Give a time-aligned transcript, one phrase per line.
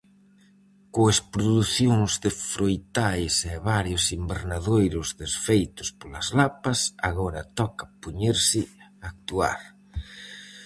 [0.95, 8.61] Coas producións de froitais e varios invernadoiros desfeitos polas lapas, agora toca poñerse
[9.09, 9.59] actuar.